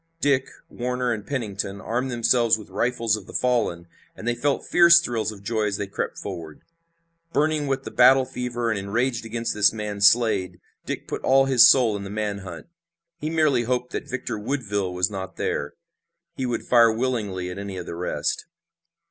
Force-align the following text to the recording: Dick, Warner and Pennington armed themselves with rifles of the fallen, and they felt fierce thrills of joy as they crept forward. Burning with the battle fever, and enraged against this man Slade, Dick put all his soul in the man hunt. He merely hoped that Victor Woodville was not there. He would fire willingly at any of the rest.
Dick, 0.19 0.47
Warner 0.67 1.13
and 1.13 1.27
Pennington 1.27 1.79
armed 1.79 2.09
themselves 2.09 2.57
with 2.57 2.71
rifles 2.71 3.15
of 3.15 3.27
the 3.27 3.35
fallen, 3.35 3.85
and 4.15 4.27
they 4.27 4.33
felt 4.33 4.65
fierce 4.65 4.97
thrills 4.99 5.31
of 5.31 5.43
joy 5.43 5.65
as 5.65 5.77
they 5.77 5.85
crept 5.85 6.17
forward. 6.17 6.61
Burning 7.33 7.67
with 7.67 7.83
the 7.83 7.91
battle 7.91 8.25
fever, 8.25 8.71
and 8.71 8.79
enraged 8.79 9.27
against 9.27 9.53
this 9.53 9.71
man 9.71 10.01
Slade, 10.01 10.59
Dick 10.87 11.07
put 11.07 11.21
all 11.21 11.45
his 11.45 11.67
soul 11.69 11.95
in 11.95 12.03
the 12.03 12.09
man 12.09 12.39
hunt. 12.39 12.65
He 13.19 13.29
merely 13.29 13.61
hoped 13.61 13.91
that 13.91 14.09
Victor 14.09 14.39
Woodville 14.39 14.91
was 14.91 15.11
not 15.11 15.35
there. 15.37 15.73
He 16.35 16.47
would 16.47 16.63
fire 16.63 16.91
willingly 16.91 17.51
at 17.51 17.59
any 17.59 17.77
of 17.77 17.85
the 17.85 17.93
rest. 17.95 18.47